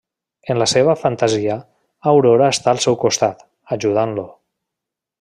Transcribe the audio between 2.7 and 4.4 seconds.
al seu costat, ajudant-lo.